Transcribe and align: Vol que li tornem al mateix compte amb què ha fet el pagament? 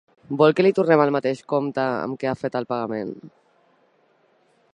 Vol 0.41 0.53
que 0.59 0.63
li 0.63 0.71
tornem 0.79 1.03
al 1.03 1.13
mateix 1.17 1.43
compte 1.53 1.85
amb 2.07 2.21
què 2.23 2.31
ha 2.31 2.35
fet 2.43 2.59
el 2.61 2.69
pagament? 2.73 3.17